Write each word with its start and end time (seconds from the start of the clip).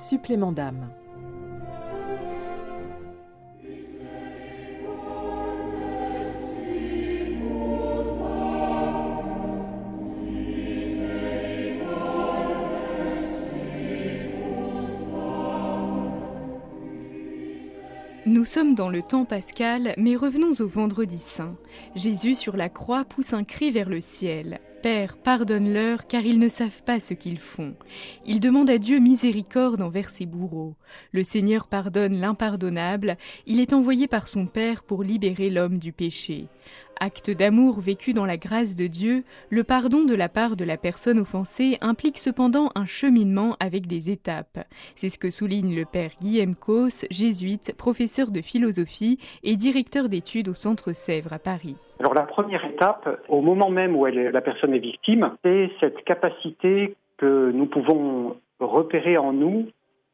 Supplément 0.00 0.52
d'âme. 0.52 0.90
Nous 18.24 18.44
sommes 18.44 18.76
dans 18.76 18.88
le 18.88 19.02
temps 19.02 19.24
pascal, 19.24 19.94
mais 19.96 20.14
revenons 20.14 20.52
au 20.60 20.68
vendredi 20.68 21.18
saint. 21.18 21.56
Jésus 21.96 22.36
sur 22.36 22.56
la 22.56 22.68
croix 22.68 23.04
pousse 23.04 23.32
un 23.32 23.42
cri 23.42 23.72
vers 23.72 23.88
le 23.88 24.00
ciel. 24.00 24.60
Père, 24.82 25.16
pardonne-leur, 25.16 26.06
car 26.06 26.24
ils 26.24 26.38
ne 26.38 26.48
savent 26.48 26.82
pas 26.84 27.00
ce 27.00 27.12
qu'ils 27.12 27.40
font. 27.40 27.74
Il 28.26 28.38
demande 28.38 28.70
à 28.70 28.78
Dieu 28.78 28.98
miséricorde 28.98 29.82
envers 29.82 30.08
ses 30.08 30.24
bourreaux. 30.24 30.76
Le 31.12 31.24
Seigneur 31.24 31.66
pardonne 31.66 32.20
l'impardonnable, 32.20 33.16
il 33.46 33.60
est 33.60 33.72
envoyé 33.72 34.06
par 34.06 34.28
son 34.28 34.46
Père 34.46 34.84
pour 34.84 35.02
libérer 35.02 35.50
l'homme 35.50 35.78
du 35.78 35.92
péché. 35.92 36.48
Acte 37.00 37.30
d'amour 37.30 37.80
vécu 37.80 38.12
dans 38.12 38.26
la 38.26 38.36
grâce 38.36 38.74
de 38.74 38.86
Dieu, 38.86 39.24
le 39.50 39.64
pardon 39.64 40.04
de 40.04 40.14
la 40.14 40.28
part 40.28 40.56
de 40.56 40.64
la 40.64 40.76
personne 40.76 41.18
offensée 41.18 41.78
implique 41.80 42.18
cependant 42.18 42.70
un 42.74 42.86
cheminement 42.86 43.56
avec 43.60 43.86
des 43.86 44.10
étapes. 44.10 44.66
C'est 44.96 45.10
ce 45.10 45.18
que 45.18 45.30
souligne 45.30 45.74
le 45.74 45.84
père 45.84 46.12
Guillaume 46.20 46.56
Cos, 46.56 47.06
jésuite, 47.10 47.72
professeur 47.76 48.30
de 48.30 48.42
philosophie 48.42 49.18
et 49.42 49.56
directeur 49.56 50.08
d'études 50.08 50.48
au 50.48 50.54
Centre 50.54 50.92
Sèvres 50.92 51.32
à 51.32 51.38
Paris. 51.38 51.76
Alors 52.00 52.14
la 52.14 52.22
première 52.22 52.64
étape, 52.64 53.22
au 53.28 53.40
moment 53.40 53.70
même 53.70 53.96
où 53.96 54.06
la 54.06 54.40
personne 54.40 54.74
est 54.74 54.78
victime, 54.78 55.32
c'est 55.42 55.70
cette 55.80 56.04
capacité 56.04 56.94
que 57.16 57.50
nous 57.52 57.66
pouvons 57.66 58.36
repérer 58.60 59.18
en 59.18 59.32
nous 59.32 59.66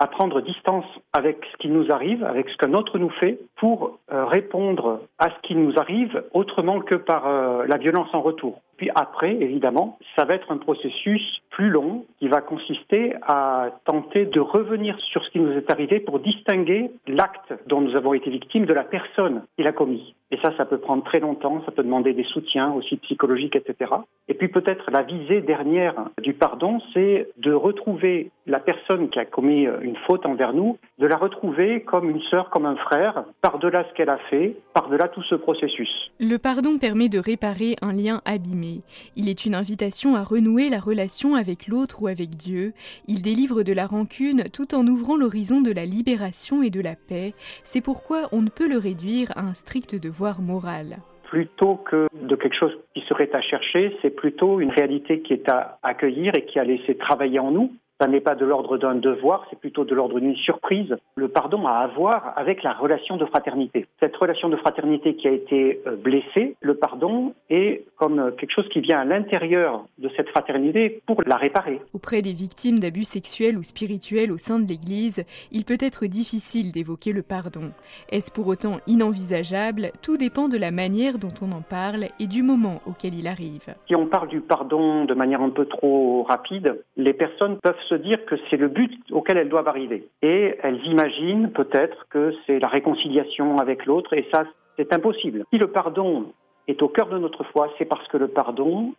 à 0.00 0.06
prendre 0.06 0.40
distance 0.40 0.84
avec 1.12 1.44
ce 1.52 1.56
qui 1.56 1.68
nous 1.68 1.90
arrive, 1.90 2.22
avec 2.24 2.48
ce 2.48 2.56
qu'un 2.56 2.74
autre 2.74 2.98
nous 2.98 3.10
fait, 3.10 3.38
pour 3.56 3.98
euh, 4.12 4.24
répondre 4.26 5.00
à 5.18 5.28
ce 5.30 5.40
qui 5.42 5.56
nous 5.56 5.76
arrive 5.76 6.22
autrement 6.32 6.80
que 6.80 6.94
par 6.94 7.26
euh, 7.26 7.64
la 7.66 7.78
violence 7.78 8.08
en 8.12 8.20
retour. 8.20 8.60
Puis 8.78 8.90
après, 8.94 9.34
évidemment, 9.34 9.98
ça 10.16 10.24
va 10.24 10.34
être 10.34 10.50
un 10.50 10.56
processus 10.56 11.42
plus 11.50 11.68
long 11.68 12.06
qui 12.20 12.28
va 12.28 12.40
consister 12.40 13.14
à 13.22 13.70
tenter 13.84 14.24
de 14.24 14.38
revenir 14.38 14.96
sur 15.00 15.24
ce 15.24 15.30
qui 15.30 15.40
nous 15.40 15.52
est 15.52 15.70
arrivé 15.70 15.98
pour 15.98 16.20
distinguer 16.20 16.92
l'acte 17.08 17.52
dont 17.66 17.80
nous 17.80 17.96
avons 17.96 18.14
été 18.14 18.30
victimes 18.30 18.64
de 18.64 18.72
la 18.72 18.84
personne 18.84 19.42
qui 19.56 19.64
l'a 19.64 19.72
commis. 19.72 20.14
Et 20.30 20.36
ça, 20.42 20.56
ça 20.56 20.64
peut 20.66 20.78
prendre 20.78 21.02
très 21.02 21.20
longtemps, 21.20 21.62
ça 21.64 21.72
peut 21.72 21.82
demander 21.82 22.12
des 22.12 22.22
soutiens 22.24 22.72
aussi 22.72 22.96
psychologiques, 22.98 23.56
etc. 23.56 23.90
Et 24.28 24.34
puis 24.34 24.48
peut-être 24.48 24.90
la 24.92 25.02
visée 25.02 25.40
dernière 25.40 25.94
du 26.22 26.34
pardon, 26.34 26.80
c'est 26.94 27.28
de 27.38 27.52
retrouver 27.52 28.30
la 28.46 28.60
personne 28.60 29.08
qui 29.08 29.18
a 29.18 29.24
commis 29.24 29.66
une 29.82 29.96
faute 30.06 30.26
envers 30.26 30.52
nous, 30.52 30.78
de 30.98 31.06
la 31.06 31.16
retrouver 31.16 31.82
comme 31.82 32.08
une 32.10 32.20
sœur, 32.30 32.50
comme 32.50 32.66
un 32.66 32.76
frère, 32.76 33.24
par-delà 33.40 33.84
ce 33.88 33.94
qu'elle 33.94 34.10
a 34.10 34.18
fait, 34.30 34.54
par-delà 34.74 35.08
tout 35.08 35.22
ce 35.22 35.34
processus. 35.34 35.90
Le 36.20 36.36
pardon 36.36 36.78
permet 36.78 37.08
de 37.08 37.18
réparer 37.18 37.76
un 37.82 37.92
lien 37.92 38.20
abîmé. 38.24 38.67
Il 39.16 39.28
est 39.28 39.44
une 39.44 39.54
invitation 39.54 40.14
à 40.14 40.22
renouer 40.22 40.68
la 40.68 40.80
relation 40.80 41.34
avec 41.34 41.68
l'autre 41.68 42.02
ou 42.02 42.06
avec 42.06 42.30
Dieu. 42.30 42.72
Il 43.06 43.22
délivre 43.22 43.62
de 43.62 43.72
la 43.72 43.86
rancune 43.86 44.44
tout 44.52 44.74
en 44.74 44.86
ouvrant 44.86 45.16
l'horizon 45.16 45.60
de 45.60 45.72
la 45.72 45.84
libération 45.84 46.62
et 46.62 46.70
de 46.70 46.80
la 46.80 46.96
paix. 46.96 47.34
C'est 47.64 47.80
pourquoi 47.80 48.28
on 48.32 48.42
ne 48.42 48.50
peut 48.50 48.68
le 48.68 48.78
réduire 48.78 49.30
à 49.36 49.42
un 49.42 49.54
strict 49.54 49.94
devoir 49.94 50.40
morale 50.40 50.98
plutôt 51.30 51.74
que 51.74 52.08
de 52.14 52.36
quelque 52.36 52.56
chose 52.56 52.72
qui 52.94 53.02
serait 53.02 53.28
à 53.34 53.42
chercher, 53.42 53.94
c'est 54.00 54.08
plutôt 54.08 54.60
une 54.60 54.70
réalité 54.70 55.20
qui 55.20 55.34
est 55.34 55.46
à 55.50 55.78
accueillir 55.82 56.34
et 56.34 56.46
qui 56.46 56.58
a 56.58 56.64
laissé 56.64 56.96
travailler 56.96 57.38
en 57.38 57.50
nous 57.50 57.70
ça 58.00 58.06
n'est 58.06 58.20
pas 58.20 58.36
de 58.36 58.44
l'ordre 58.44 58.78
d'un 58.78 58.94
devoir, 58.94 59.44
c'est 59.50 59.58
plutôt 59.58 59.84
de 59.84 59.94
l'ordre 59.94 60.20
d'une 60.20 60.36
surprise. 60.36 60.96
Le 61.16 61.28
pardon 61.28 61.66
a 61.66 61.72
à 61.72 61.86
voir 61.88 62.32
avec 62.36 62.62
la 62.62 62.72
relation 62.72 63.16
de 63.16 63.26
fraternité. 63.26 63.86
Cette 64.00 64.16
relation 64.16 64.48
de 64.48 64.56
fraternité 64.56 65.16
qui 65.16 65.26
a 65.26 65.32
été 65.32 65.80
euh, 65.86 65.96
blessée, 65.96 66.54
le 66.60 66.76
pardon 66.76 67.34
est 67.50 67.84
comme 67.98 68.32
quelque 68.38 68.52
chose 68.52 68.68
qui 68.68 68.80
vient 68.80 69.00
à 69.00 69.04
l'intérieur 69.04 69.84
de 69.98 70.08
cette 70.16 70.28
fraternité 70.28 71.02
pour 71.06 71.22
la 71.26 71.36
réparer. 71.36 71.80
Auprès 71.92 72.22
des 72.22 72.32
victimes 72.32 72.78
d'abus 72.78 73.04
sexuels 73.04 73.58
ou 73.58 73.62
spirituels 73.62 74.32
au 74.32 74.36
sein 74.36 74.58
de 74.58 74.68
l'Église, 74.68 75.24
il 75.52 75.64
peut 75.64 75.78
être 75.80 76.06
difficile 76.06 76.72
d'évoquer 76.72 77.12
le 77.12 77.22
pardon. 77.22 77.72
Est-ce 78.10 78.30
pour 78.30 78.46
autant 78.46 78.78
inenvisageable? 78.86 79.90
Tout 80.02 80.16
dépend 80.16 80.48
de 80.48 80.56
la 80.56 80.70
manière 80.70 81.18
dont 81.18 81.34
on 81.42 81.52
en 81.52 81.62
parle 81.62 82.06
et 82.20 82.26
du 82.26 82.42
moment 82.42 82.80
auquel 82.86 83.14
il 83.14 83.26
arrive. 83.26 83.74
Si 83.86 83.94
on 83.94 84.06
parle 84.06 84.28
du 84.28 84.40
pardon 84.40 85.04
de 85.04 85.14
manière 85.14 85.42
un 85.42 85.50
peu 85.50 85.66
trop 85.66 86.22
rapide, 86.22 86.82
les 86.96 87.12
personnes 87.12 87.58
peuvent 87.62 87.74
se 87.88 87.94
dire 87.94 88.24
que 88.26 88.36
c'est 88.48 88.56
le 88.56 88.68
but 88.68 88.92
auquel 89.10 89.36
elles 89.38 89.48
doivent 89.48 89.68
arriver. 89.68 90.08
Et 90.22 90.54
elles 90.62 90.80
imaginent 90.84 91.50
peut-être 91.50 92.06
que 92.10 92.32
c'est 92.46 92.58
la 92.58 92.68
réconciliation 92.68 93.58
avec 93.58 93.86
l'autre, 93.86 94.12
et 94.12 94.26
ça, 94.32 94.44
c'est 94.76 94.92
impossible. 94.92 95.44
Si 95.52 95.58
le 95.58 95.68
pardon 95.68 96.26
est 96.68 96.82
au 96.82 96.88
cœur 96.88 97.08
de 97.08 97.18
notre 97.18 97.44
foi, 97.44 97.72
c'est 97.78 97.84
parce 97.84 98.06
que 98.08 98.16
le 98.16 98.28
pardon, 98.28 98.94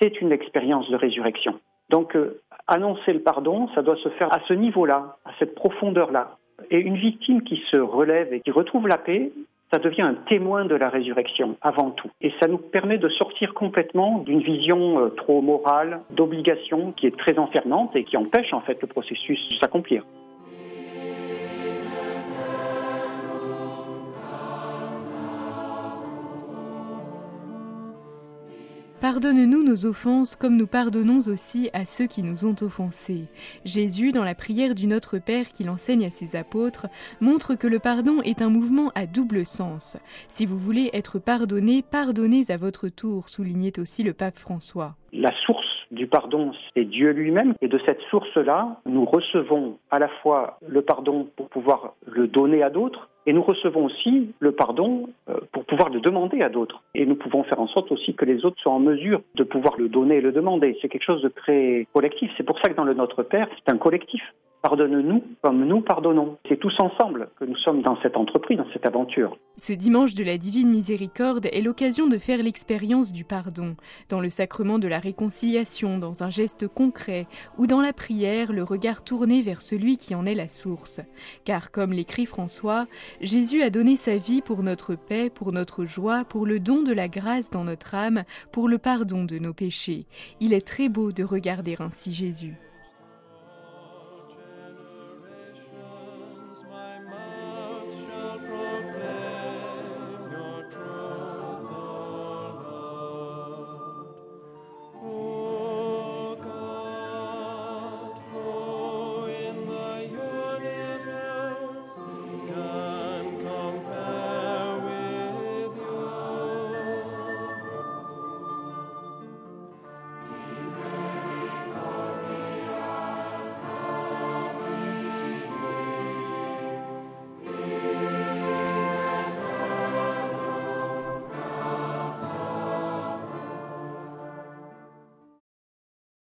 c'est 0.00 0.20
une 0.20 0.32
expérience 0.32 0.88
de 0.90 0.96
résurrection. 0.96 1.60
Donc, 1.90 2.16
euh, 2.16 2.40
annoncer 2.66 3.12
le 3.12 3.20
pardon, 3.20 3.68
ça 3.74 3.82
doit 3.82 3.96
se 3.96 4.08
faire 4.10 4.32
à 4.32 4.40
ce 4.48 4.54
niveau-là, 4.54 5.16
à 5.24 5.30
cette 5.38 5.54
profondeur-là. 5.54 6.36
Et 6.70 6.78
une 6.78 6.96
victime 6.96 7.42
qui 7.42 7.62
se 7.70 7.76
relève 7.76 8.32
et 8.32 8.40
qui 8.40 8.50
retrouve 8.50 8.86
la 8.86 8.98
paix, 8.98 9.32
ça 9.72 9.78
devient 9.78 10.02
un 10.02 10.14
témoin 10.14 10.64
de 10.64 10.74
la 10.74 10.88
résurrection 10.88 11.56
avant 11.62 11.90
tout. 11.90 12.10
Et 12.20 12.32
ça 12.40 12.48
nous 12.48 12.58
permet 12.58 12.98
de 12.98 13.08
sortir 13.08 13.54
complètement 13.54 14.18
d'une 14.18 14.40
vision 14.40 15.00
euh, 15.00 15.08
trop 15.10 15.42
morale, 15.42 16.00
d'obligation, 16.10 16.92
qui 16.92 17.06
est 17.06 17.16
très 17.16 17.38
enfermante 17.38 17.94
et 17.94 18.04
qui 18.04 18.16
empêche 18.16 18.52
en 18.52 18.60
fait 18.60 18.80
le 18.80 18.88
processus 18.88 19.40
de 19.50 19.56
s'accomplir. 19.56 20.04
Pardonne-nous 29.00 29.62
nos 29.62 29.86
offenses 29.86 30.36
comme 30.36 30.58
nous 30.58 30.66
pardonnons 30.66 31.20
aussi 31.26 31.70
à 31.72 31.86
ceux 31.86 32.06
qui 32.06 32.22
nous 32.22 32.44
ont 32.44 32.54
offensés. 32.60 33.28
Jésus, 33.64 34.12
dans 34.12 34.24
la 34.24 34.34
prière 34.34 34.74
du 34.74 34.86
Notre 34.86 35.18
Père 35.18 35.48
qu'il 35.48 35.70
enseigne 35.70 36.04
à 36.04 36.10
ses 36.10 36.36
apôtres, 36.36 36.86
montre 37.22 37.54
que 37.54 37.66
le 37.66 37.78
pardon 37.78 38.20
est 38.20 38.42
un 38.42 38.50
mouvement 38.50 38.92
à 38.94 39.06
double 39.06 39.46
sens. 39.46 39.96
Si 40.28 40.44
vous 40.44 40.58
voulez 40.58 40.90
être 40.92 41.18
pardonné, 41.18 41.82
pardonnez 41.82 42.50
à 42.50 42.58
votre 42.58 42.90
tour, 42.90 43.30
soulignait 43.30 43.80
aussi 43.80 44.02
le 44.02 44.12
pape 44.12 44.38
François. 44.38 44.96
La 45.14 45.32
source 45.46 45.66
du 45.90 46.06
pardon, 46.06 46.52
c'est 46.74 46.84
Dieu 46.84 47.10
lui-même. 47.10 47.54
Et 47.60 47.68
de 47.68 47.80
cette 47.86 48.00
source-là, 48.10 48.80
nous 48.86 49.04
recevons 49.04 49.78
à 49.90 49.98
la 49.98 50.08
fois 50.22 50.58
le 50.66 50.82
pardon 50.82 51.28
pour 51.36 51.48
pouvoir 51.48 51.94
le 52.06 52.28
donner 52.28 52.62
à 52.62 52.70
d'autres, 52.70 53.09
et 53.30 53.32
nous 53.32 53.42
recevons 53.42 53.84
aussi 53.84 54.32
le 54.40 54.50
pardon 54.50 55.08
euh, 55.28 55.36
pour 55.52 55.64
pouvoir 55.64 55.88
le 55.88 56.00
demander 56.00 56.42
à 56.42 56.48
d'autres. 56.48 56.82
Et 56.96 57.06
nous 57.06 57.14
pouvons 57.14 57.44
faire 57.44 57.60
en 57.60 57.68
sorte 57.68 57.92
aussi 57.92 58.12
que 58.12 58.24
les 58.24 58.44
autres 58.44 58.60
soient 58.60 58.72
en 58.72 58.80
mesure 58.80 59.22
de 59.36 59.44
pouvoir 59.44 59.76
le 59.78 59.88
donner 59.88 60.16
et 60.16 60.20
le 60.20 60.32
demander. 60.32 60.76
C'est 60.82 60.88
quelque 60.88 61.04
chose 61.04 61.22
de 61.22 61.28
très 61.28 61.86
collectif. 61.92 62.32
C'est 62.36 62.42
pour 62.42 62.58
ça 62.58 62.68
que 62.68 62.74
dans 62.74 62.82
le 62.82 62.92
Notre 62.92 63.22
Père, 63.22 63.46
c'est 63.54 63.70
un 63.70 63.78
collectif. 63.78 64.20
Pardonne-nous 64.62 65.24
comme 65.42 65.64
nous 65.64 65.80
pardonnons. 65.80 66.36
C'est 66.46 66.58
tous 66.58 66.74
ensemble 66.80 67.30
que 67.38 67.46
nous 67.46 67.56
sommes 67.56 67.80
dans 67.80 67.98
cette 68.02 68.18
entreprise, 68.18 68.58
dans 68.58 68.70
cette 68.74 68.84
aventure. 68.84 69.38
Ce 69.56 69.72
dimanche 69.72 70.12
de 70.12 70.22
la 70.22 70.36
Divine 70.36 70.68
Miséricorde 70.68 71.46
est 71.46 71.62
l'occasion 71.62 72.08
de 72.08 72.18
faire 72.18 72.42
l'expérience 72.42 73.10
du 73.10 73.24
pardon, 73.24 73.74
dans 74.10 74.20
le 74.20 74.28
sacrement 74.28 74.78
de 74.78 74.86
la 74.86 74.98
réconciliation, 74.98 75.98
dans 75.98 76.22
un 76.22 76.28
geste 76.28 76.68
concret, 76.68 77.26
ou 77.56 77.66
dans 77.66 77.80
la 77.80 77.94
prière, 77.94 78.52
le 78.52 78.62
regard 78.62 79.02
tourné 79.02 79.40
vers 79.40 79.62
celui 79.62 79.96
qui 79.96 80.14
en 80.14 80.26
est 80.26 80.34
la 80.34 80.50
source. 80.50 81.00
Car 81.46 81.70
comme 81.70 81.92
l'écrit 81.92 82.26
François, 82.26 82.86
Jésus 83.22 83.62
a 83.62 83.70
donné 83.70 83.96
sa 83.96 84.18
vie 84.18 84.42
pour 84.42 84.62
notre 84.62 84.94
paix, 84.94 85.30
pour 85.30 85.52
notre 85.52 85.86
joie, 85.86 86.24
pour 86.24 86.44
le 86.44 86.60
don 86.60 86.82
de 86.82 86.92
la 86.92 87.08
grâce 87.08 87.48
dans 87.48 87.64
notre 87.64 87.94
âme, 87.94 88.24
pour 88.52 88.68
le 88.68 88.76
pardon 88.76 89.24
de 89.24 89.38
nos 89.38 89.54
péchés. 89.54 90.06
Il 90.38 90.52
est 90.52 90.66
très 90.66 90.90
beau 90.90 91.12
de 91.12 91.24
regarder 91.24 91.76
ainsi 91.80 92.12
Jésus. 92.12 92.58